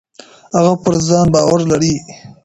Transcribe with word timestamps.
هغه 0.55 0.73
پر 0.83 0.93
ځان 1.07 1.27
باور 1.33 1.59
لري. 1.71 1.93